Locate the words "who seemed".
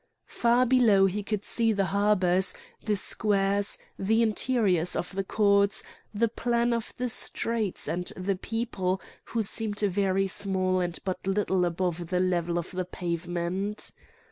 9.25-9.79